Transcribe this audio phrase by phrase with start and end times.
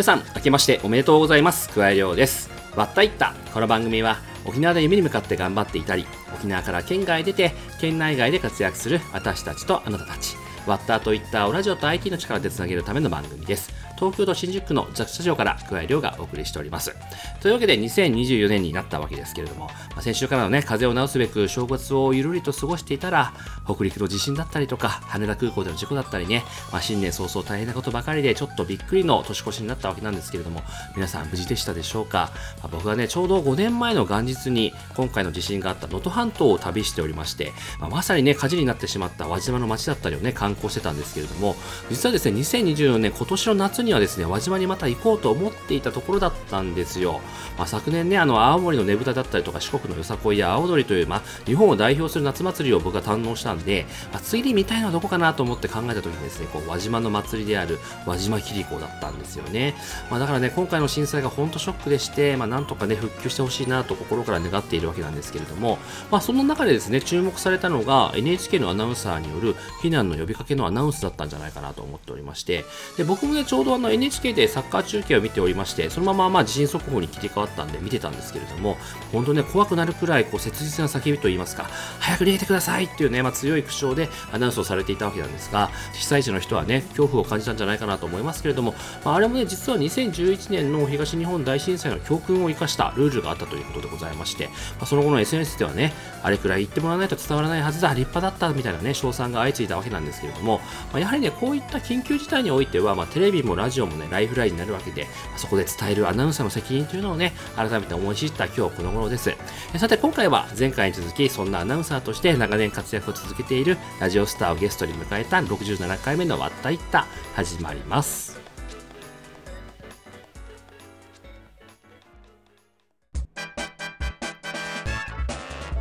[0.00, 1.68] 皆さん、明けましておめでとうございます。
[1.68, 2.48] くわえりょうです。
[2.74, 3.34] わったいった。
[3.52, 10.38] この番組は、沖縄で夢に向かって頑張っていたり、沖縄から県外へ出て、県内外で活躍する私たちとあなたたち。
[10.66, 13.74] ワッターといったおラジオと IT の力でつなげるための番組です。
[13.96, 16.96] 東京都新宿区のザクスタジオから桑井亮がお送りしております。
[17.40, 23.32] というわけで2024年になったわけですけれども、まあ先週からのね、風邪を治すべく正月をゆるりと過ごしていたら、
[23.64, 30.62] 北陸の地震だったりとか、羽田空港での事故だったりね、まあ、新年早々大変なことばかりで、ちょっとびっくりの年越しになったわけなんですけれども、
[30.94, 41.56] 皆さん無事でしたでしょうか、まあ僕はね、ちょうど5年前の元日に、今回の地震があった能登半島を旅しておりまして、まあまさにね、火事になってしまった輪島の町だったりをね、観光してたんですけれども、
[41.90, 47.20] 実はですね、2024年、今年の夏にはですね、輪島にまた行こうと思っていたところだったんですよ。
[47.56, 59.74] まあ、昨年ね、あの、青森のねぶただったりとか、四国のよさこいや青鳥という、まあ、日本を代表する夏祭りを僕が堪能したんで、まあ、ついで見たいのはどこかなと思って考えた時にですね、こう、輪島の祭りである輪島切子だったんですよね。
[60.10, 65.78] まあ、だからね、今回の震災が本当ショックでして、まあ、なんとかね、復旧してほしいなと心から願っているわけなんですけれども、
[66.10, 72.64] まあ、その中でですね、注目されたのが NHK のアナウンサーによる避難の呼びかけのアナウンスだったんじゃないかなと思っておりまして、
[72.96, 78.76] で、僕もね、ちょうどあの NHK でサッカー中継を見ておりまして、そのまままあ地震速報に切り替わったんで見てたんですけれども、
[79.12, 81.64] 本当ね、怖くなるくらいこう切実な叫びといいますか、
[81.98, 100.60] 早く逃げてくださいっていうね、まあ、強い口調でアナウンスをされていたわけなんですが、被災地の人はね、恐怖を感じたんじゃないかなと思いますけれども、まあ、あれもね、実は2011年の東日本大震災の教訓を生かしたルールがあったということでございまして、まあ、その後の SNS ではね、あれくらい言ってもらわないと伝わらないはずだ、立派だったみたいなね、称賛が相次いだわけなんですけれども、
[100.92, 109.34] まあ、やはりね、こういった緊急事態においては、まあ、テレビもラジオもね、ライフラインになるわけで、まあそこで伝えるアナウンサーの責任というのはをね、改めて思い知った今日この頃です。
[109.74, 118.40] えさて、今回は前回に続き、そんなアナウンサーとして長年活躍を続けているラジオスターをゲストに迎えた67回目のわったいった始まります。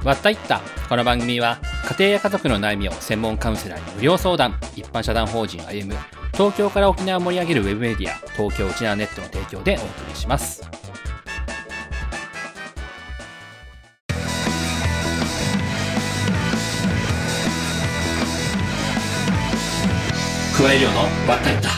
[0.03, 5.99] わったいったこの番組は家庭や家族の悩みを専門カウンセラーに無料相談一般社団法人歩む
[6.33, 10.78] 東京から沖縄を盛り上げるウェブメディア東京沖縄ネットの提供でお送りします
[20.61, 21.69] 加え量のわったいった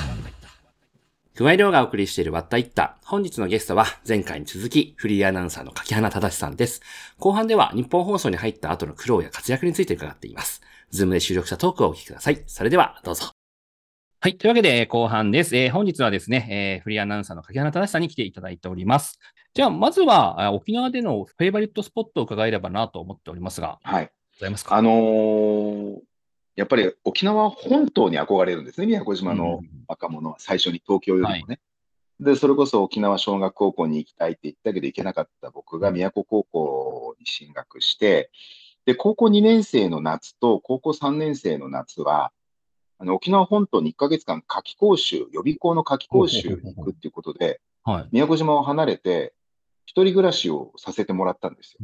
[1.38, 2.98] 加え量がお送りしているわったいった。
[3.06, 6.82] 本日のゲストは前回に続きフリーアナウンサーの垣花正さんです。
[7.20, 10.62] 後半ではニッポン放送に入った後の苦労や活躍について伺っています。
[10.90, 12.42] ズームで収録したトークをお聞きください。
[12.48, 13.26] それではどうぞ。
[14.20, 14.38] はい。
[14.40, 15.56] というわけで、えー後半です。
[15.56, 19.20] えー本日はですね、えーフリーアナウンサーの垣花正さんに来ていただいております。
[19.54, 24.12] じゃあ、まずは、あ沖縄でのフェイバリットスポットを伺えればなと思っておりますが、はい。
[24.40, 24.76] ございますか？
[24.76, 25.98] あのー
[26.56, 31.60] やっぱり沖縄本島に憧れるんですね、宮古島の若者は最初に東京よりもね。
[32.20, 38.30] で、それこそ沖縄小学高校に行きたいって言ったけど行けなかった僕が宮古高校に進学して、
[38.86, 42.32] で、高校2年生の夏と高校3年生の夏は、
[43.00, 48.08] あの沖縄本島に1ヶ月間夏期講習、予備校の夏期講習に行くっていうことで、はい。
[48.12, 49.34] 宮古島を離れて、
[49.86, 51.80] 一人暮らしをさせてもらったんですよ。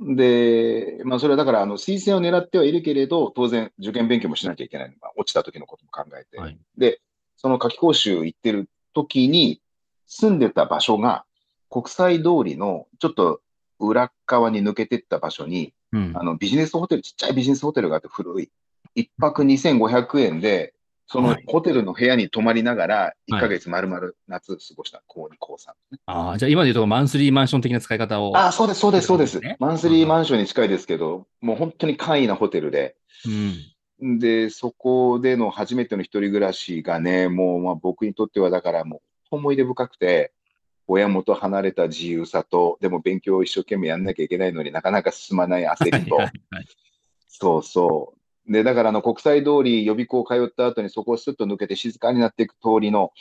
[0.00, 6.38] で、まあ、それはだから、あの、推薦を狙ってはいるけれど、当然、受験勉強もしなきゃいけないのが、落ちた時のことも考えて。
[6.38, 6.58] はい。
[6.76, 7.00] で、
[7.36, 9.60] その夏期講習行ってる時に、
[10.06, 11.24] 住んでた場所が、
[11.70, 13.40] 国際通りの、ちょっと
[13.78, 16.22] 裏側に抜けてった場所に、うんあ。
[16.22, 18.50] の、ビジネスホテル、ちっちゃいビジネスホテルがあって古い。
[18.94, 20.73] 一泊2500円で、
[21.06, 25.70] そのはいホテルの部屋に泊まりながら、1ヶ月丸々夏過ごした、高2、高3。
[26.06, 28.36] ああ、じゃあ今で言うとマンスリーマンション的な使い方を。
[28.36, 29.40] ああ、そうです、そうです、そうです。
[29.58, 32.96] マンスリーマンションに近いですけど、もう本当に簡易なホテルで、
[34.00, 34.18] うん。
[34.18, 40.32] で、そこでの初めての一人暮らしがね、もうまあ僕にとってはだからもう思い出深くて、
[40.86, 46.66] 親元離れた自由さと、でも勉強を一生懸命やんなきゃいけないのになかなか進まない焦りと、はいはい
[47.36, 48.18] そうそう。
[48.48, 53.12] で、だからあの国際通り予備校通った後にそこをスッと抜けて静かになっていく通りの、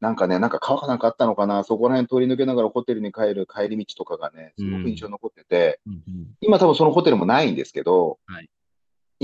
[0.00, 6.26] なんかね、なんか川かなんかあったのかな、そこら辺通り抜けながらホテルに帰る帰り道とかがね、すごく印象に残ってて、うんうん。
[6.40, 8.48] 今多分そのホテルもないんですけど、はい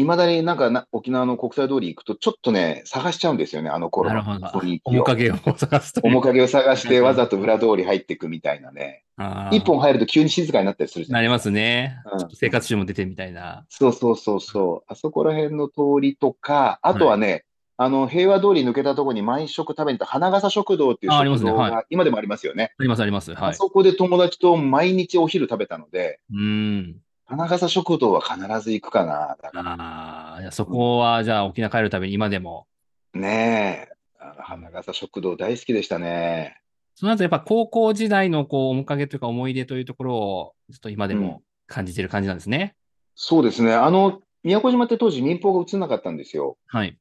[0.01, 4.47] いまだになんかな沖縄の国際通り行くとちょっとね、探しちゃうんですよね、あの頃のなるほど。
[4.61, 4.81] 雰。
[4.85, 6.01] 面影を探すと。
[6.03, 9.05] 面影を探してわざと裏通り入っていくみたいなね。
[9.53, 11.99] 一本入ると急に静かになったりするじゃないなりますね。
[12.13, 13.67] うん生活習も出てみたいな。
[13.69, 14.93] そうそうそうそう。
[14.93, 17.45] あそこら辺の通りとか、あとはね、
[17.77, 22.73] あの、平和通り抜けたところに毎食食べに行った花笠食堂っていうあありますねは食堂が今でもありますよね。
[22.79, 23.33] ありますあります。
[23.35, 23.51] はい。
[23.51, 26.97] あそこで友達と毎日お昼食べたので、うん。
[27.31, 29.37] 花笠食堂は必ず行くかな。
[29.41, 32.67] だかああ、いやそこは、じゃあ沖縄帰るたびに今でも。
[33.13, 36.61] らねえ、あの花笠食堂大好きでしたね。
[36.97, 42.75] その後やっぱ高校時代のこう面影というか思い出というところを、ちょっと今でも感じてる感じなんですね。
[43.15, 43.75] そうですね。
[43.75, 46.59] あの、宮古島って当時民放が映んなかったんですよ。
[46.67, 46.99] はい。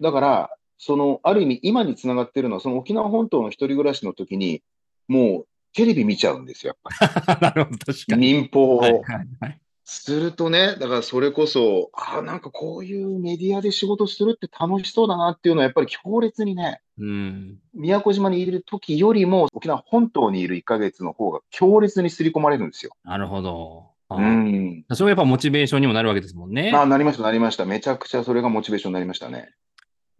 [0.00, 4.64] だから、その、ある意味今につながってるのは、その沖縄本島の一人暮らしの時に、
[5.06, 8.16] もうテレビ見ちゃうんですよ、やっぱ なるほど、確かり。
[8.16, 8.32] に。
[8.34, 8.78] 民放を。
[8.78, 9.02] はいはい
[9.40, 9.60] はい。
[9.92, 17.58] するとね、だからそれこそ、ああ、なんかこういうメディアで仕事するって楽しそうだなっていうのは、やっぱり強烈にね、うん。
[17.74, 22.92] 宮古島にいる時よりも、沖縄本島にいる1ヶ月の方が強烈に刷り込まれるんですよ。
[23.02, 23.90] なるほど。
[24.08, 24.84] あうーん。
[24.92, 26.70] それがやっぱモチベーションにもなるわけですもんね。
[26.72, 27.64] ああ、なりました、なりました。
[27.64, 29.50] めちゃくちゃそれがモチベーションになりましたね。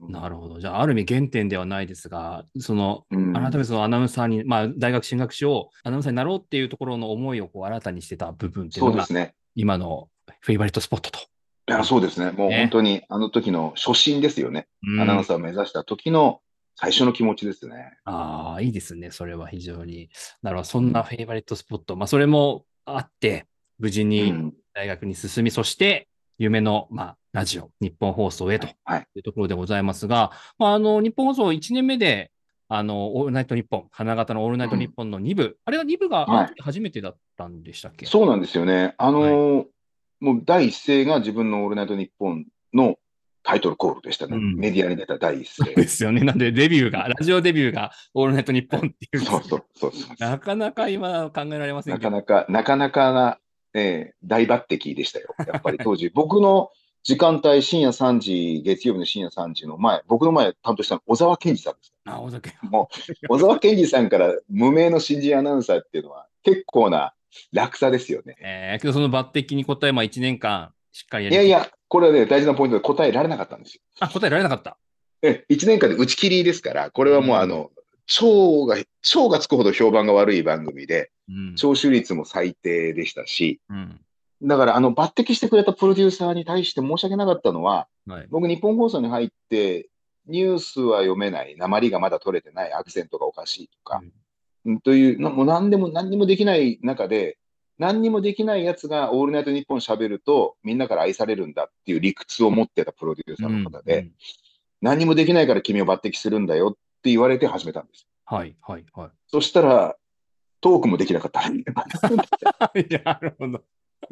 [0.09, 0.61] なるほど。
[0.61, 9.35] じゃあ、ある意味原点ではないですが、その、うん改めてそのアナウンサーに、まあ、大学進学しよう、アナウンサーになろうっていうところの思いをこう新たにしてた部分っていうのがそうです、ね。
[9.55, 10.09] 今の
[10.41, 11.19] フェイバリットスポットと。
[11.69, 12.33] いや、そうですね。
[12.33, 14.69] もうね本当に、あの時の初心ですよね。
[14.83, 16.41] うんアナウンサーを目指した時の
[16.77, 17.99] 最初の気持ちですね。
[18.05, 19.11] ああ、いいですね。
[19.11, 20.09] それは非常に。
[20.43, 20.69] なるほど。
[20.69, 21.95] そんなフェイバリットスポット。
[21.95, 23.47] まあ、それもあって、
[23.79, 24.55] 無事うにん。
[24.73, 26.09] 大学に進み、そして、
[26.41, 29.07] 夢の、まあ、ラジオ、日本放送へとはい。
[29.15, 32.31] いうところでございますが、まあ、あの、日本放送1年目で、
[32.69, 38.07] あの、オールナイトニッポン、花形のオールナイトニッポンの2部、あれは2部がはい初めてだったんでしたっけ？
[38.07, 38.95] そうなんですよね。
[38.99, 39.67] あのー
[40.21, 42.97] もう第一声が自分のオールナイトニッポンの
[43.43, 44.37] タイトルコールでしたね。
[44.37, 45.75] うんメディアに出た第一声。
[45.75, 46.21] ですよね。
[46.23, 49.21] なんで、デビューが、ラジオデビューがオールナイトニッポンっていう。
[49.21, 50.17] そうそうそうそう。
[50.19, 52.11] なかなか今考えられませんけど。
[52.11, 53.39] なかなか、なかなかな、
[53.75, 55.35] えー大抜擢でしたよ。
[55.47, 56.71] やっぱり当時、 僕の
[57.03, 61.95] 時間帯、深夜3時、月曜日の深夜3時の前、僕の前担当したの小沢健二さんです。
[62.05, 62.53] あ、お酒。
[62.63, 62.91] も
[63.23, 67.15] う、小沢健二さんから無名の新人アナウンサーっていうのは結構な
[67.53, 68.37] 落差ですよね。
[68.41, 73.83] えー、けどその抜擢に答え、まあ1年間しっかりやりいやいや、これはね、大事なポイントで答えられなかったんですよ。
[74.01, 74.77] あ、答えられなかった。
[75.23, 77.71] え、1年間で打ち切りですから、これはもうあの、
[78.07, 81.11] 超が、超がつくほど評判が悪い番組で、うん。
[81.57, 84.01] 聴取率も最低でしたし、うん。
[84.43, 88.27] だからあの、抜擢してくれたプロデューサーに対して申し訳なかったのは、はい。
[88.31, 89.89] 僕日本放送に入って、
[90.27, 94.01] ニュースは読めない、鉛がまだ取れてない、アクセントがおかしいとか、
[94.65, 97.39] うんという、なもう何でも何にもできない中で、
[97.79, 104.13] 何にもできないやつがオールナイトニッポン喋ると、みんなから愛されるんだっていう理屈を持ってたプロデューサーの方で、うん
[104.83, 106.73] 何にもできないから君を抜擢するんだよっ
[107.03, 108.07] て言われて始めたんです。
[108.25, 109.97] はい、はい、はそしたら、
[110.61, 111.43] トークもできなかった。
[111.49, 111.55] い。
[113.05, 113.63] なるほど。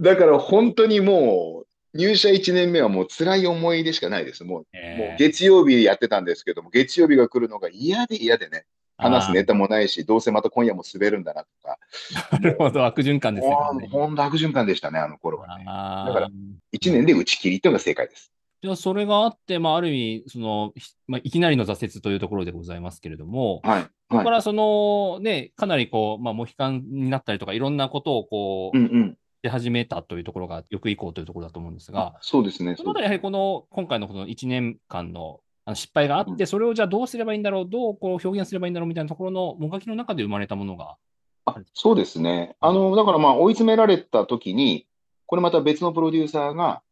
[0.01, 4.45] だから本当にもう、入社1年目はもう辛い思い出しかないです。
[4.45, 8.67] もう、えーもう月曜日やってたんですけども、月曜日が来るのが嫌で嫌でね、
[8.99, 11.79] 話すネタもないし、どうせまた今夜も滑るんだなとか、
[12.33, 13.55] なるほど、悪循環ですね。
[13.91, 15.65] 本当悪循環でしたね、あの頃はね。
[15.65, 16.29] だから
[16.73, 18.33] 1年で打ち切りっていうのが正解です。
[18.63, 23.83] じゃあ、それがあって、まあ、ある意味、その、ひまあ、いきなりの挫折というところでございますけれども、はい。
[23.85, 24.25] ここはい。
[24.25, 29.19] からその、ね、かなりこう、まあ、モヒカンになったりとか、いろんなことをこう、うんうん。
[29.45, 32.75] し始めたというところが、よく以降というところだと思うんですが、そうですね。
[32.77, 35.41] そのあたりやはりこの、今回のこの1年間の
[35.75, 40.97] 失敗があって、それをじゃあどうすればいいんだろう、どうこう表現すればいいんだろうみたいなところのもがきの中で生まれたものが、
[41.45, 42.57] あそうですね。
[42.61, 44.87] あの、だからまあ追い詰められた時に、
[45.27, 46.83] これまた別のプロデューサーが、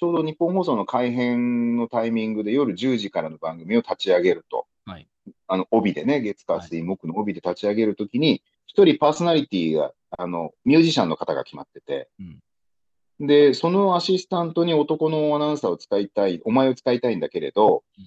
[0.00, 4.66] ちょうど日本放送の改編のタイミングで夜10時からの番組を立ち上げると。
[4.86, 5.06] はい。
[5.46, 12.08] あの、帯でね、月火水木の帯で立ち上げるときに、一人パーソナリティが、あの、ミュージシャンの方が決まってて、
[13.20, 18.06] で、そのアシスタントに男のアナウンサーを使いたい、お前を使いたいんだけれどうん、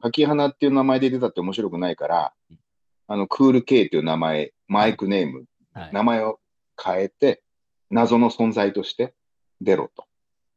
[0.00, 2.58] 柿花っていう名前で出たって面白くないからうん、
[3.06, 5.92] あの、クール K っていう名前、マイクネーム、はい。
[5.92, 6.40] 名前を
[6.82, 7.42] 変えて、
[7.90, 9.12] 謎の存在として
[9.60, 10.06] 出ろと。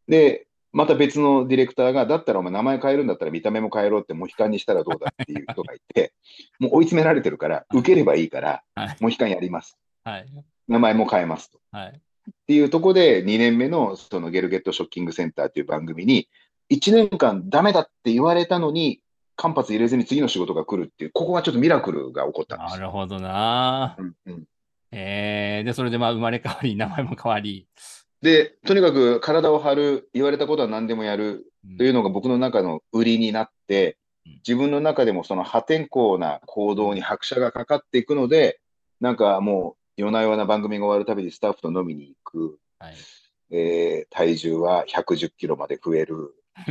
[0.08, 6.14] で、また別のディレクターが、だったらお前名前変えるんだったら見た目も変えろってモヒカンにしたらどうだっていう人がいて、
[6.60, 9.78] もう追い詰められてるから、受ければいいからはい、モヒカンやります。
[10.04, 10.26] はい。
[10.68, 11.60] 名前も変えますと。
[11.72, 11.88] はい。
[11.90, 16.28] っていうところで、2年目のそのゲルゲットショッキングセンターっていう番組に、
[16.70, 19.02] 1年間ダメだって言われたのに、
[19.38, 22.80] 間髪入れずに次の仕事が来るっていう、ここがちょっとミラクルが起こったんですよ。
[22.80, 23.96] なるほどな。
[23.98, 24.44] うんうん
[24.92, 27.68] えー、で、それでまあ生まれ変わり、名前も変わり。
[28.22, 31.78] で、とにかく体を張る、言われたことは何でもやるうん。
[31.78, 38.60] というのが僕の中の売りになってうん、自分の中でもその破天荒な行動に拍車がかかっていくので、
[39.00, 42.96] なんかもう夜な夜な番組が終わるたびにスタッフと飲みに行く、はい。
[43.52, 46.36] えー体重は110キロまで増える、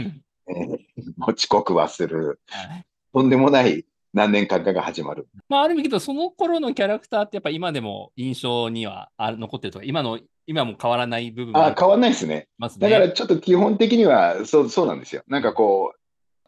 [0.48, 0.78] えー
[1.16, 2.86] もう遅刻はする、はい。
[3.12, 3.86] とんでもない
[4.16, 5.28] 何年間かが始まる。
[5.48, 12.48] まあ、ある意味けど、その頃のキャラクターってやっぱ今でも印象にはある残ってるとか、今の、今も変わらない部分もあ変わんないですね。
[12.56, 12.88] ますね。
[12.88, 15.22] だからちょっと基本的にはそうそうなんですよ。
[15.26, 15.94] なんかこ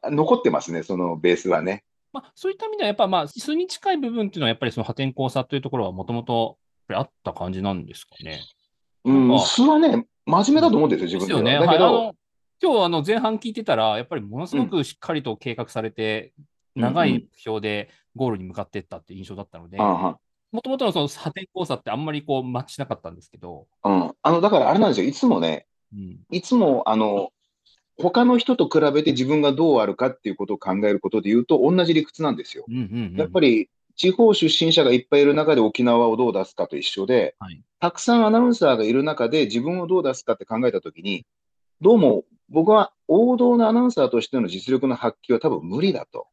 [0.02, 1.85] う、残ってますね、そのベースはね。
[2.12, 6.57] まあ、そういった意味では、やっぱまあ、数に近い部分っていうのは、やっぱりその破天荒さというところはもともと
[6.88, 8.40] あった感じなんですかね。
[9.05, 11.40] うん、素はね、真面目だと思うんですよ、自分では。
[11.43, 11.67] ですよね。
[11.67, 12.14] だけど、はい、
[12.62, 16.33] 今日あの前半聞いてたら、やっぱりものすごくしっかりと計画されて、
[16.76, 19.78] うん、長い目標でゴールに向かっていったっていう印象だったので、
[20.50, 23.67] もともとのその破天荒さってあんまりこうマッチしなかったんですけど。
[23.85, 27.31] うん、あのだからあれなんですよ、いつもね、うん、いつもあの
[27.99, 32.64] 他の人と比べて自分がどうあるかっていうことを考えることで言うと、同じ理屈なんですよ。
[33.17, 41.26] やっぱり地方出身者がいっぱいいる中で沖縄をどう出すかと一緒で、はい、たくさんアナウンサーがいる中で自分をどう出すかって考えたときに、
[41.81, 46.28] どうも僕は王道のアナウンサーとしての実力の発揮は多分無理だと。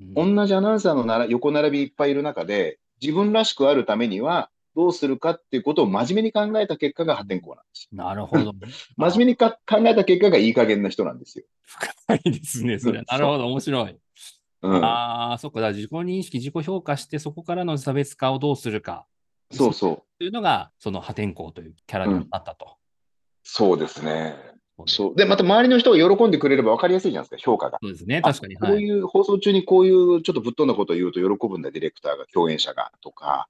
[0.00, 8.54] うん、同じアナウンサーのなら横並びいっぱいいる中で、自分らしくあるためには、どうするかっていうことを真面目に考えた結果が破天荒なんですなるほど。
[8.96, 11.44] 真面目にか考えた結果がいい加減な人なんですよ。
[11.62, 13.02] 深いですね、それ。
[13.02, 13.96] なるほど、面白い。
[14.62, 19.06] うん、ああ、そっか、だ自己認識、自己評価して、そこからの差別化をどうするか。
[19.52, 20.18] そうそう。
[20.18, 22.64] というのが、その破天荒というキャラになったと。
[22.64, 22.72] うん、
[23.42, 24.53] そうですね。
[24.86, 27.78] そうで、また周りの人が喜んでくれれば分かりやすいじゃないですか、評価が。
[27.80, 28.56] そうですね、確かに。
[28.56, 33.48] こういう、放送中にこういうちょっとぶっ飛んだことを言うと喜ぶんだ、ディレクターが、共演者がとか、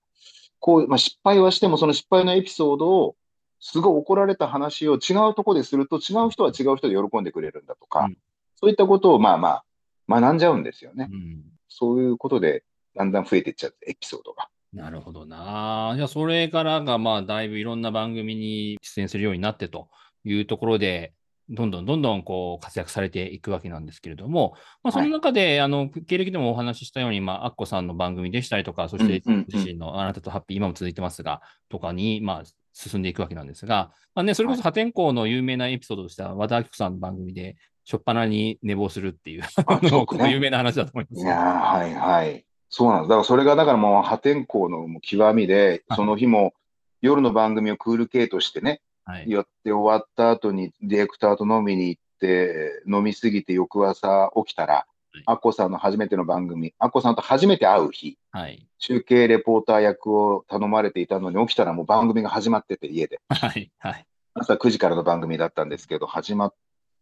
[0.61, 3.17] こう、まあ、失敗はしても、その失敗のエピソードを、
[3.61, 8.19] すごい怒られた話を違うところですると、違う人は違う人で喜んでくれるんだとか、うん、
[8.57, 11.09] そういったことをまあまあ学んじゃうんですよね。
[11.11, 12.63] うん、そういうことで、
[12.95, 14.49] だんだん増えていっちゃって、エピソードが。
[14.75, 15.95] なるほどな。
[15.97, 19.89] じゃあ、それからが、まあ、だいぶいろんな番組に出演するようになってと
[20.25, 21.13] いうところで、
[21.51, 41.23] どんどんどんどんこう活躍されていくわけなんですけれども、まあ、その中で、はい、あの経歴でもお話ししたように、まあ、アッコさんの番組でしたりとか、そして自身のあなたとハッピー、今も続いてますが、とかに、まあ、進んでいくわけなんですが、まあね、それこそ破天荒の有名なエピソードとしては、和田アキ子さんの番組で、しょっぱなに寝坊するっていう、あ の、ね、有名な話だと思います。
[41.23, 42.45] いやはいはい。
[42.71, 43.09] そうなんです。
[43.11, 46.55] だからそれが、だからもう破天荒の極みで、その日も
[47.03, 48.81] 夜の番組をクール系としてね、はい、
[49.27, 54.87] やって終わった後にディレクターと飲みに行って、飲みすぎて翌朝起きたら、は
[55.21, 63.21] い、アッコさんの初めての番組、アッコさんと初めて会う日、はい、中継レポーター役を頼まれていたのに起きたらもう番組が始まってて、家で。
[63.29, 63.71] はい。
[63.79, 66.55] はい、朝9時からの番組だったんですけど、始まっ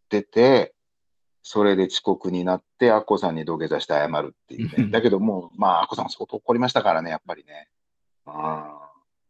[0.09, 0.73] てて、
[1.41, 4.87] それで遅刻になって、アッコさんに土下座して謝るっていうね。
[4.91, 7.67] だけどもう、まあ、アッコさん相当怒りましたからね、やっぱりね。
[8.25, 8.82] あ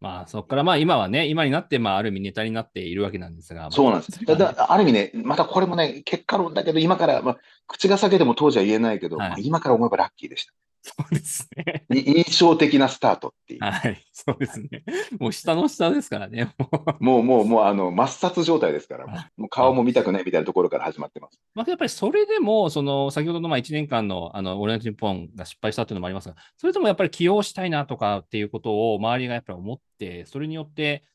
[0.03, 3.71] まあ、そこからまあ今はね、今になって、まあ、ある意味ネタになっているわけなんですが。
[3.71, 4.25] そうなんです。
[4.25, 10.53] だだある意味ね、またこれもね、結果論だけど、今から、まあ、口が裂けても当時は言えないけど、はいまあ、今から思えばラッキーでした。
[10.85, 11.85] そうですね。
[11.89, 13.61] 印象的なスタートっていう。
[13.61, 14.83] はい、そうですね。
[15.17, 16.53] もう下の下ですからね。
[16.99, 21.39] もう、もう、もう、あの、抹殺状態ですから、もう顔も見たくないみたいなところから始まってます。
[21.55, 31.05] まあ、やっぱりそれでも、その、先ほどのまあ1年間の、あの、オレンジ日本が失敗したっていうのもありますが、それともやっぱり起用したいなとかっていうことを周りがやっぱり思って、それによって、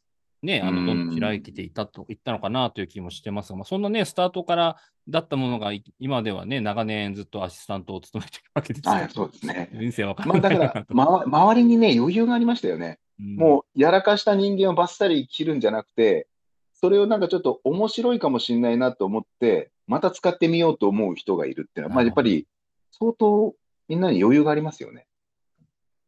[0.43, 4.77] ね、あのどんどん開いていったといったのかなという気もしてますが、まあ、そんなね、スタートから
[5.09, 9.71] だったものが、今ではね、長年ずっとアシスタントを務めているわけですはい、そうですね。
[9.73, 13.01] 人生わかんないまあ、だから、ま、周りにね、余裕がありましたよね。
[13.19, 16.29] うん、もう、やらかした人間をばっさり切るんじゃなくて、
[16.75, 22.47] それをなんかちょっと面白いかもしれないなと思って、また使ってみようと思う人がいるっていうのは、まあ、やっぱり
[22.93, 23.55] 相当
[23.89, 25.07] みんなに余裕がありますよね。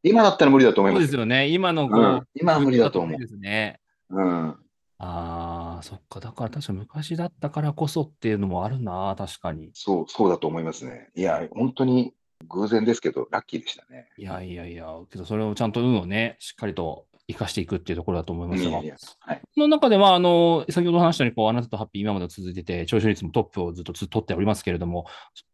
[0.02, 1.02] 今だったら無理だと思います。
[1.02, 1.48] そうですよね。
[1.48, 3.18] 今のこう、うん、今は無理だと思う。
[3.18, 3.80] ですね。
[4.10, 4.56] うん。
[5.02, 6.20] ああ、そっか。
[6.20, 9.70] だから確か昔だったからこそっていうのもあるな、確かに。
[9.72, 11.10] そう、そうだと思いますね。
[11.14, 12.12] いや、本当に
[12.48, 14.08] 偶然ですけど、ラッキーでしたね。
[14.18, 25.06] いやいやいや、けどそれをちゃんと運をね、しっかりと生かしていくっていうところだと思いますが、いやいやはい、その中では、あの、先ほど話したように、こう、あなたとハッピー今まで続いてて、聴取率もトップをずっと取っておりますけれども、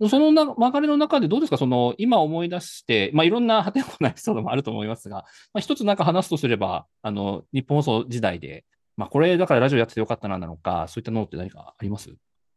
[0.09, 8.65] その流れの中でどうですか、その、今思い出して、まあ、いろんな破天荒なエピソードもあると思いますが、まあ、一つなんか話すとすれば、あの、日本放送時代で、
[8.97, 12.11] まあ、これだからラジオやっててよかったななのか、そういったのって何かあります？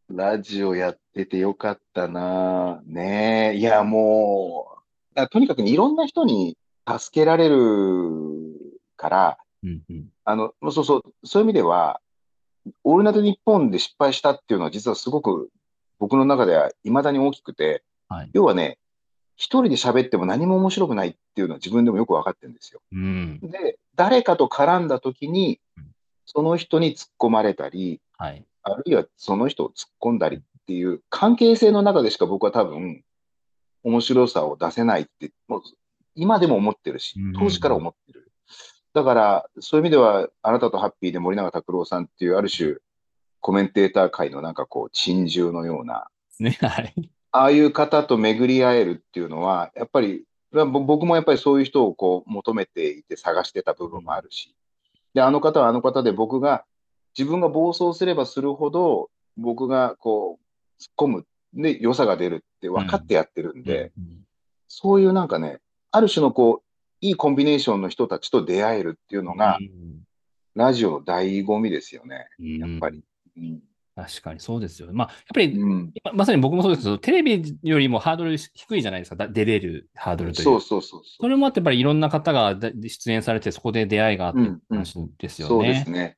[0.10, 3.58] ラジオやっててよかったなねえ。
[3.58, 4.68] いや、も
[5.16, 6.58] う、とにかくいろんな人に
[6.88, 7.58] 助けられる
[9.00, 12.02] から、うんうん、あの、そうそう、そういう意味では、
[12.84, 15.50] オールナイトニッポンで失敗したっていうのは実はすごく
[15.98, 18.78] 僕の中では未だに大きくて、はい、要はね、
[19.36, 22.82] 一人で喋っても何も面白くないっていうのは自分でもよく分かってるんですよ。
[22.92, 25.60] うん、で、誰かと絡んだ時に、
[26.26, 33.04] その人に突っ込まれたり、はい、あるいはその人を突っ込んだりっていう関係性の中でしか僕は多分、
[33.84, 35.62] 面白さを出せないって、もう
[36.16, 38.19] 今でも思ってるし、当時から思ってる。
[39.00, 42.76] だから、そういう意味では、あなたとハッピーで森永卓郎さんっていう、ある種、
[43.40, 46.08] コメンテーター界のなんかこう、珍獣のような、
[46.40, 46.94] ね、はい。
[47.32, 54.54] ああいう方と巡り合えるっていうのは、やっぱり、僕もやっぱりそういう人をこう求めていて探してた部分もあるし、
[55.14, 56.66] で、あの方はあの方で僕が、
[57.18, 63.92] 自分が暴走すればするほど、僕がこう、突っ込む、で、良さが出るって分かってやってるんで、
[64.68, 66.69] そういうなんかね、ある種のこう、
[67.02, 69.58] いいコンビネーションの人たちと出会えるっていうのが、
[70.56, 73.04] ラジオの醍醐味ですよね、やっぱり。
[73.38, 73.62] うん
[74.00, 74.94] 確かにそうですよね。
[74.94, 80.46] まあ、やっぱり、うん、まさに僕もそうですけど、テレビよりもハードル低いじゃないですか、出れるハードルという。
[80.46, 84.40] そうそうそうそれもあって、やっぱりいろんな方が出演されて、そこで出会いがあって
[84.70, 85.50] 話ですよね。
[85.50, 86.18] そうですね。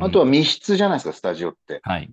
[0.00, 1.80] あとは密室じゃないですか、スタジオって。
[1.82, 2.10] はい。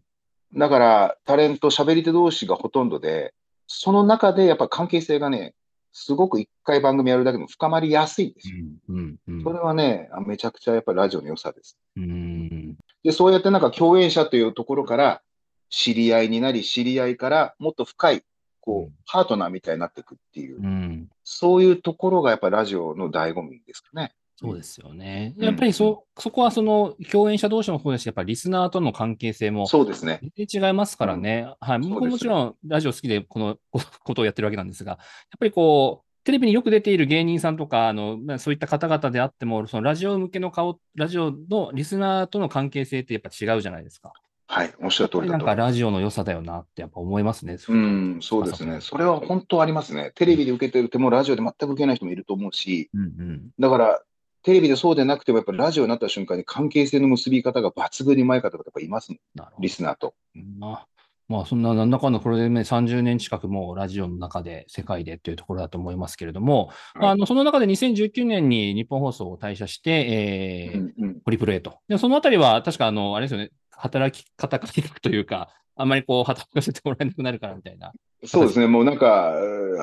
[0.54, 3.34] だから、タレント、喋り手同士がほとんどで、
[3.68, 5.54] その中でやっぱ関係性がね、
[6.02, 8.56] すごく一回番組やるだけでも深まりやすいんですよ。
[8.88, 11.78] うんうん、それはね、めちゃくちゃやっぱりラジオの良さです。
[11.98, 15.22] うんで、そうやってなんか共演者というところから
[15.70, 18.24] 知り合いになり、知り合いからもっと深い、
[18.62, 24.14] こう、パートナーみたいになっていくっていう、うん、そういうところがやっぱりラジオの醍醐味ですかね。
[24.42, 25.36] そうですよね。
[25.38, 30.22] やっぱりそ、うん、そこはその共演者同士もそうですし、やっぱりリスナーとの関係性もそうですね。
[30.38, 31.48] 全然違いますからね。
[31.62, 31.80] うん、はい。
[31.80, 33.58] 僕ももちろんラジオ好きでこの
[34.06, 35.00] ことをやってるわけなんですが、やっ
[35.40, 44.14] ぱりこう、テレビによく出ている芸人さんとか、あのそういった方々であっても、そのラジオ向けの顔、ラジオのリスナーとの関係性ってやっぱ違うじゃないですか。
[44.52, 45.32] はい、おっしゃる通りだと。
[45.34, 47.58] なんかラジオの良さだよなってやっぱ思いますね。
[47.68, 48.82] うん、そうですね。
[48.82, 50.12] それは本当ありますね。
[50.16, 54.02] テレビで受けてる手もラジオで全く受けない人もいると思うし、うんうん、だから、
[54.44, 59.20] テレビでそうでなくても、やっぱりラジオになった瞬間に関係性の結び方が抜群にうまい方とかやっぱいますもん、
[59.60, 60.14] リスナーと。
[60.62, 60.86] あ
[61.30, 71.78] まあ、そんな、なんだかんだこれでね、30年近くもラジオの中で、世界でっていうところだと思いますけれども、はい、あのその中で2019年に日本放送を退社して、えー、うんうん、ホリプロへと。
[71.88, 77.94] で、そのあたりは、確か、あの、あれですよね、働き方改革というか、あんまりこう、働かせてもらえなくなるからみたいな。
[78.26, 79.36] そうですね、もうなんか、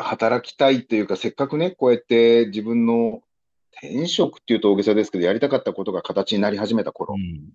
[0.02, 3.22] 働きたいっていうか、せっかくね、こうやって自分の
[3.82, 7.52] 転職っていうと大げさですけど、やりたかったことが形になり始めた頃、うん。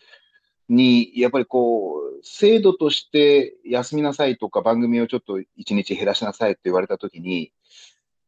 [0.69, 7.51] に、やっぱりこう、制度として休みなさいとか、番組をちょっと1日減らしなさいって言われたときに、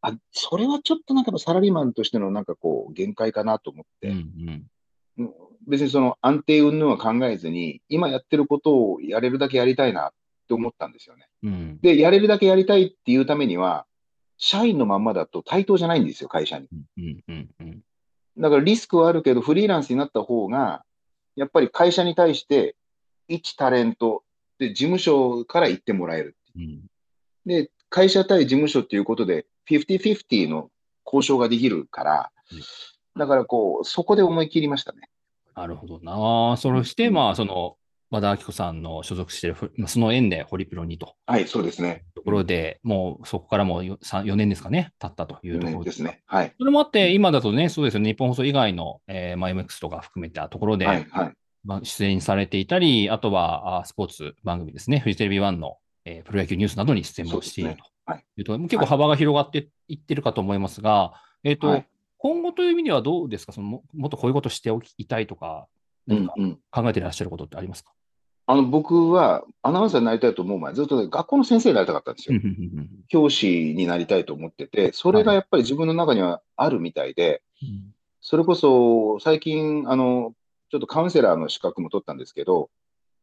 [0.01, 4.67] あ、それはちょっとなんかサラリーマンとしてのなんかこう、限界かなと思って、うん
[5.17, 5.34] うん、
[5.67, 10.12] 別にその安定云々は考えずに、今やってることをやれるだけやりたいなっ
[10.47, 11.27] て思ったんですよね。
[11.43, 13.86] うん、で、やれるだけやりたいっていうためには、
[14.43, 16.67] 社員のまんまだと対等じゃないんですよ、会社に。
[16.97, 17.84] うんうんうん、
[18.38, 20.84] だからリスクはあるけど、フリーランスになった方が、
[21.38, 22.75] やっぱり会社に対して、
[23.29, 24.21] 一タレント
[24.60, 26.82] で事務所から言ってもらえる、うん、
[27.45, 30.69] で、会社対事務所っていうことで、50-50の
[31.06, 32.60] 交渉ができるから、うん、
[33.17, 35.08] だからこう、そこで思い切りましたね。
[35.56, 36.58] なるほどな。
[36.58, 37.77] そして、まあ、その、
[38.13, 41.15] 和田アキ子さんの所属している、その縁でホリプロにと。
[41.26, 42.06] はい、そうですね。
[42.13, 46.21] ところで、もうそこからも 4, 4年ですかね、経ったというところですね。
[46.28, 46.54] はい。
[46.60, 51.34] それもあって、今だとね、そうですよね、日本放送以外の、えーまあ、MX とか含めたところで、はいは
[51.82, 63.54] い、出演されていたり、あとはあスポーツ番組ですね、フジテレビ1の、えー、プロ野球ニュースなどに出演もしているというと、ねはい、結構幅が広がっていってるかと思いますが、えっ、ー、と、はい、今後という意味ではどうですか？
[63.54, 65.67] そのも、もっとこういうことしておきたいとか、
[66.06, 66.34] 何か
[66.69, 68.02] 考えていらっしゃることってありますか、うんうん、
[68.45, 72.39] あの僕はアナウンサーになりたいと思う前、ずっと、ね、学校の先生になりたかったんですよ。
[73.08, 77.69] 教師になりたいと思ってて、それがやっぱり自分の中にはあるみたいで、はい、
[78.21, 80.34] それこそ最近、あの
[80.69, 82.69] ちょっとカウンセラーの資格も取ったんですけど、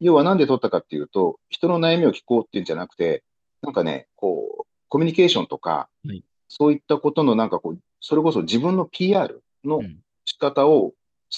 [0.00, 3.22] 要はなんで取ったかっていうと、人の悩みを聞こうっていうんじゃなくて、
[3.60, 9.82] なんかね、こう、コミュニケーションとか、はい、そういったことのなんかこう、それこそ自分の PR の
[10.24, 10.94] 仕方を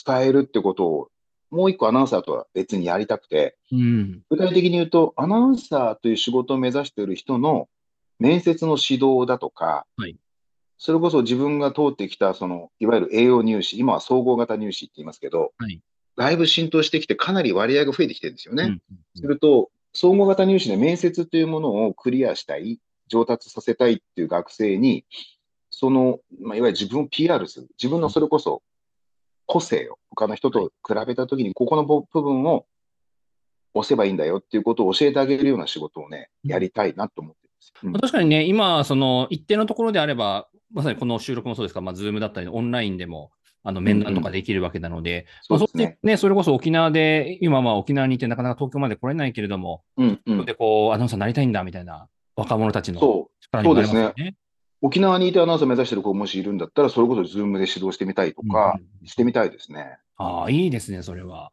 [0.06, 1.08] 伝えるってことを、
[1.52, 7.68] もう一個アナウンサーとは別にやりたくて、うん、具体的に言うと、アナウンサーという仕事を目指している人の
[8.18, 10.16] 面接の指導だとか、はい、
[10.78, 15.82] それこそ自分が通ってきた、その、いわゆる栄養入試、今は総合型入試って言いますけど、はい、
[16.16, 18.64] だいぶ浸透してきて、かなり割合が増えてきてるんですよね。
[18.64, 25.04] うんうんうん、すると、総合型入試で面接というものをクリアしたい、上達させたいっていう学生に、
[25.68, 28.62] その、まあ、いわゆる自分を PR する、自分のそれこそ
[29.46, 32.66] 個性を他の人と比べたときに、ここの部分を
[33.74, 37.72] 押せばいいんだよっていうことを教えてあげるような仕事をね、やりたいなと思ってます。
[37.82, 43.30] うん、確かにね、今、その一定のところであれば、まさにこの収録もそうですか、まあ、ズームだったり、オンラインでも、
[43.64, 54.12] あの面談とかできるわけなので、うんうん、そうですねね、それこそ沖縄で、今は沖縄にいてなかなか東京まで来れないけれども、うんうん、でこうアナウンサーになりたいんだみたいな若者たちの力になりますね。
[54.16, 54.34] ね
[54.82, 59.96] 沖縄にいてアナウンサー目指してる子もしいるんだったら、それこそズームで指導してみたいとか、してみたいですね。
[60.16, 61.52] ああ、いいですね、それは。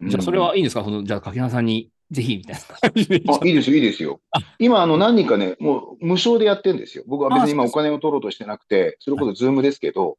[0.00, 3.22] じゃあ、それはいいんですか、そのじゃあ、垣花さんにぜひみたいな感じで。
[3.28, 4.20] あ、いいですよ、いいですよ。
[4.60, 7.02] 今、あの、何人かね、もう無償でやってるんですよ。
[7.08, 10.16] 僕は別に今お金を取ろうとしてなくて、それこそズームですけど、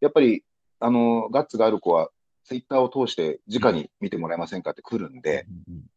[0.00, 0.42] やっぱり、
[0.78, 2.08] あの、ガッツがある子は、
[2.44, 5.46] ツイッターを通して直に見てもらえませんかって来るんで、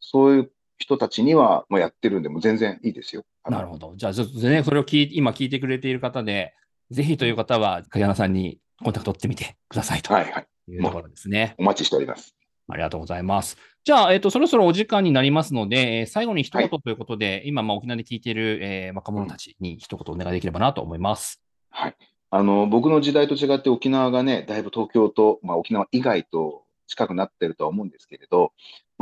[0.00, 3.24] そういう人たちにはもうやってるんで、もう全然いいですよ。
[3.48, 3.94] なるほど。
[3.96, 6.54] じゃあ、ちょっとね、それを聞い今聞いてくれている方で、
[6.90, 10.46] ぜひという方は、垣花さんにコンタクト取ってみてくださいとはいはい。
[10.68, 11.54] いうところですね。
[11.58, 12.34] お待ちしております。
[12.68, 13.58] ありがとうございます。
[13.84, 21.42] じゃあ、えっ、と、そろそろお時間になりますので、えー最後に一言ということで、今、まあ、沖縄で聞いている、えー若者たちに一言お願いできればなと思います。
[21.70, 21.96] はい。
[22.30, 28.52] あの、僕の時代と違って沖縄がね、だいぶ東京と、まあ沖縄以外と近くなってるとは思うんですけれど、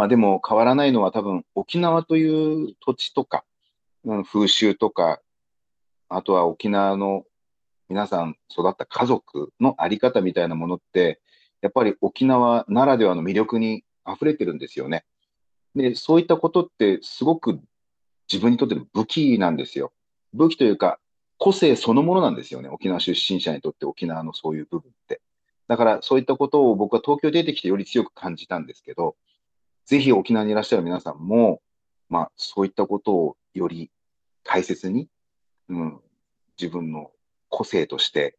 [0.02, 3.44] まあでも変わらないのは多分沖縄という土地とか、
[4.04, 5.20] うん、風習とか、
[6.08, 7.22] あとは沖縄の
[7.88, 11.20] 皆さん育った家族のあり方みたいなものって、
[11.60, 15.04] やっぱり沖縄ならではの魅力に溢れてるんですよね。
[15.76, 17.60] で、そういったことってすごく
[18.28, 19.92] 自分にとっての武器なんですよ。
[20.32, 20.98] 武器というか、
[21.38, 22.68] 個性そのものなんですよね。
[22.68, 25.20] 沖縄出身者にとって沖縄のそういう部分って。
[25.68, 29.14] だからそういったことを僕は東京出てきてより強く感じたんですけど、
[29.86, 31.60] ぜひ沖縄にいらっしゃる皆さんも、
[32.08, 33.90] まあそういったことをより
[34.44, 35.08] 大切に、
[35.68, 36.00] うん、
[36.60, 37.10] 自分の
[37.48, 38.36] 個性として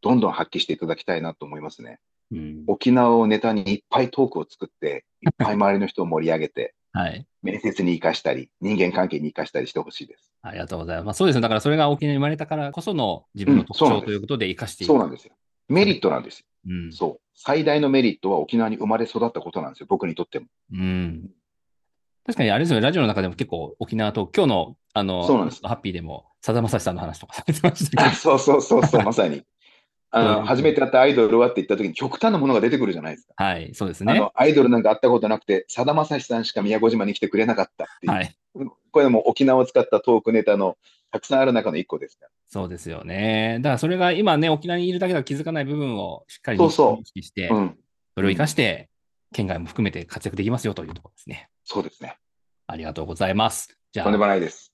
[0.00, 1.98] どんどん発揮していただきたいなと思いますね。
[2.30, 2.64] うん。
[2.66, 7.26] 沖縄をネタにいっぱいトークを作って、いっぱい周りの人を盛り上げて、はい。
[7.42, 10.32] 面接に生かしたり、人間関係に生かしたりしてほしいです。
[10.42, 11.04] ありがとうございます。
[11.06, 11.42] まあ、そうですね。
[11.42, 14.88] だからそれが沖縄に生まれたからこその自分の特徴ということで生かしていく。
[14.88, 15.34] そうなんですよ。
[15.68, 16.46] メリットなんですよ。
[16.68, 16.92] うん。
[16.92, 17.20] そう。
[17.34, 19.86] 最大のメリットは沖縄に生まれ育ったことなんですよ。
[19.88, 20.46] 僕にとっても。
[20.72, 21.30] うん。
[22.26, 29.42] 確かにあれですよね、ラジオの中でも結構沖縄と、今日の、あの、そうなんですハッピーでも、さだまさしさんの話とかされてましたけあ そうそうそうそう、まさに。
[30.10, 33.34] あうんの、初めて会ったアイドルはって言った時に極端なものが出てくるじゃないですか。
[33.38, 33.44] ど。
[33.44, 34.12] はい、そうですね。
[34.12, 38.12] あの、アイドルなんか会ったことなくて、さだまさしさんしか宮古島に来てくれなかったっていう。
[38.12, 38.34] はい。
[38.90, 40.76] これも沖縄を使ったトークネタの
[41.10, 42.30] たくさんある中の一個ですから。
[42.48, 43.58] そうですよね。
[43.60, 47.78] だからそれが今ね、沖縄にいるだけでは気づかない部分をしっかりそうそう認識して、うん。
[48.14, 48.88] それを生かして、
[49.34, 51.50] 県外も含めて活躍できますよというところですね。
[51.64, 52.16] そうですね。
[52.66, 53.78] ありがとうございます。
[53.92, 54.72] じゃとんでもあ、ないです。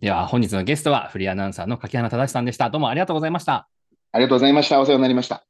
[0.00, 2.70] では本日のゲストはフリーアナウンサーの柿原正さんでした。
[2.70, 3.68] どうもありがとうございました。
[4.16, 4.80] ありがとうございました。
[4.80, 5.44] お世話になりました。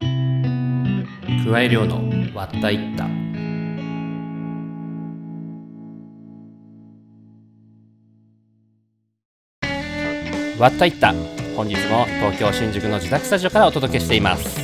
[0.00, 2.02] 加え量の
[2.34, 3.04] 割ったいった。
[10.58, 11.14] 割ったいった。
[11.54, 14.58] 本日も東京新宿の自宅スタジオからお届けしています。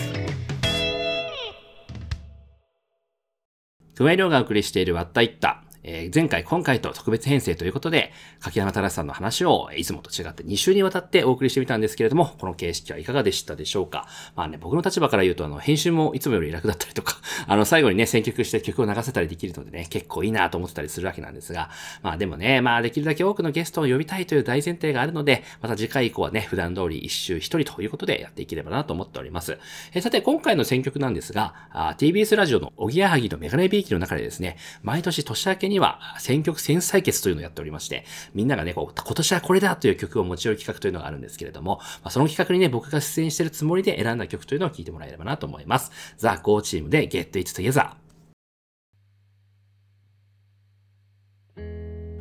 [3.97, 5.66] 加え量がお送りしている割ったいった。
[5.89, 14.09] えー前回、今回と特別編成ということで、柿山正さんの話をいつもと違って2週にわたってお送りしてみたんですけれども、この形式はいかがでしたでしょうか？
[14.35, 21.71] まあね、僕の立場から言うと、あの、編集もいつもより楽だったりとか、 あの、最後にね、選曲して曲を流せたりできるのでね、結構いいなと思ってたりするわけなんですが、
[22.03, 29.59] まあでもね、まあできるだけ多くのゲストを呼びたいという大前提があるので、また次回以降はね、普段通り一週一人ということでやっていければなと思っております。
[29.93, 31.55] えーさて、今回の選曲なんですが、
[31.99, 45.93] TBS ラジオのおぎやはぎのメガネビーキの中でですね、毎年年明けにには選曲選採決というのをやっておりまして、みんながね、こう、今年はこれだという曲を持ち寄る企画というのがあるんですけれども、まあ、その企画にね、僕が出演しているつもりで選んだ曲というのを聞いてもらえればなと思います。
[46.17, 47.91] ザ・ゴーチームで Get It Together。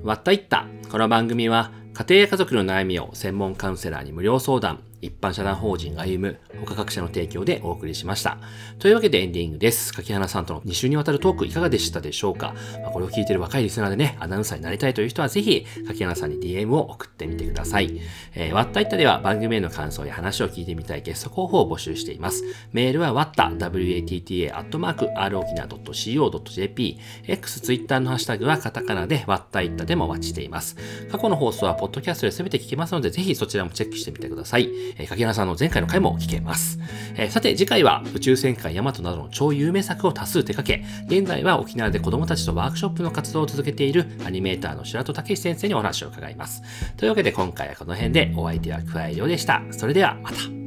[0.03, 0.67] わったいった。
[0.91, 8.38] この番組は、家庭や家族の悩みを専門カウンセラーに無料相談、一般社団法人歩む、他各社の提供でお送りしました。
[8.79, 9.93] というわけでエンディングです。
[9.93, 17.99] 柿花さんとの2週にわたるトークいかがでしたでしょうか、まあ、これを聞いている若いリスナーでね、アナウンサーになりたいという人はぜひ、柿花さんに DM を送ってみてください。
[18.34, 22.43] えー、わったいったでは番組への感想や話を聞いてみたいゲスト候補を募集しています。
[22.71, 30.75] メールはわった watta アットマーク r 沖縄 .co.jp X、Twitter のハッシュタグはカタカナでわったいったでもお待ちしています。
[31.12, 34.69] 過去の放送はポッドキャストで全て聞けますので、ぜひそちらもチェックしてみてください。
[34.97, 36.79] えー、柿原さんの前回の回も聞けます。
[37.17, 46.62] えさて次回は宇宙戦艦ヤマトなどの超有名作を多数手掛け、現在は沖縄で子供たちとワークショップの活動を続けているアニメーターの白戸武先生にお話を伺います。
[46.97, 49.62] というわけで今回はこの辺でお相手は加えようでした。
[49.71, 50.64] それではまた。